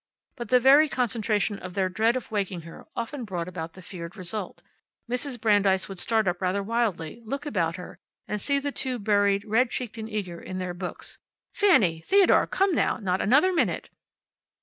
But 0.35 0.49
the 0.49 0.59
very 0.59 0.89
concentration 0.89 1.59
of 1.59 1.75
their 1.75 1.87
dread 1.87 2.15
of 2.17 2.31
waking 2.31 2.61
her 2.61 2.87
often 2.95 3.23
brought 3.23 3.47
about 3.47 3.73
the 3.73 3.83
feared 3.83 4.17
result. 4.17 4.63
Mrs. 5.07 5.39
Brandeis 5.39 5.87
would 5.87 5.99
start 5.99 6.27
up 6.27 6.41
rather 6.41 6.63
wildly, 6.63 7.21
look 7.23 7.45
about 7.45 7.75
her, 7.75 7.99
and 8.27 8.41
see 8.41 8.57
the 8.57 8.71
two 8.71 8.97
buried, 8.97 9.45
red 9.45 9.69
cheeked 9.69 9.99
and 9.99 10.09
eager, 10.09 10.41
in 10.41 10.57
their 10.57 10.73
books. 10.73 11.19
"Fanny! 11.53 11.99
Theodore! 12.01 12.47
Come 12.47 12.73
now! 12.73 12.97
Not 12.97 13.21
another 13.21 13.53
minute!" 13.53 13.91